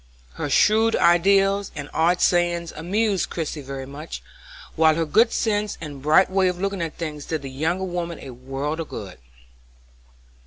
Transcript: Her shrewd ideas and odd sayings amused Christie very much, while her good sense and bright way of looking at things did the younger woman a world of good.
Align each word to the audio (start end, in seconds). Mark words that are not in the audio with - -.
Her 0.33 0.49
shrewd 0.49 0.95
ideas 0.95 1.71
and 1.75 1.87
odd 1.93 2.21
sayings 2.21 2.71
amused 2.71 3.29
Christie 3.29 3.61
very 3.61 3.85
much, 3.85 4.23
while 4.75 4.95
her 4.95 5.05
good 5.05 5.31
sense 5.31 5.77
and 5.79 6.01
bright 6.01 6.27
way 6.31 6.47
of 6.47 6.59
looking 6.59 6.81
at 6.81 6.97
things 6.97 7.25
did 7.27 7.43
the 7.43 7.51
younger 7.51 7.83
woman 7.83 8.17
a 8.19 8.31
world 8.31 8.79
of 8.79 8.89
good. 8.89 9.19